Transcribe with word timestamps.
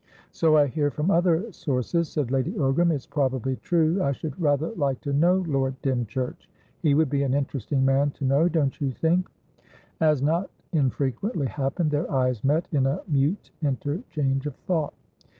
"So 0.31 0.57
I 0.57 0.65
hear 0.65 0.89
from 0.89 1.11
other 1.11 1.51
sources," 1.51 2.09
said 2.09 2.31
Lady 2.31 2.53
Ogram. 2.53 2.91
"It's 2.91 3.05
probably 3.05 3.57
true. 3.57 4.01
I 4.01 4.13
should 4.13 4.41
rather 4.41 4.69
like 4.71 4.99
to 5.01 5.13
know 5.13 5.45
Lord 5.47 5.79
Dymchurch. 5.83 6.49
He 6.81 6.95
would 6.95 7.07
be 7.07 7.21
an 7.21 7.35
interesting 7.35 7.85
man 7.85 8.09
to 8.17 8.25
know, 8.25 8.49
don't 8.49 8.81
you 8.81 8.89
think?" 8.91 9.29
As 9.99 10.23
not 10.23 10.49
infrequently 10.71 11.45
happened, 11.45 11.91
their 11.91 12.11
eyes 12.11 12.43
met 12.43 12.67
in 12.71 12.87
a 12.87 13.01
mute 13.07 13.51
interchange 13.61 14.47
of 14.47 14.55
thought. 14.65 14.95